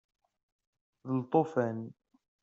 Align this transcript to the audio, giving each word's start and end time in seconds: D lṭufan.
D 1.07 1.07
lṭufan. 1.19 1.79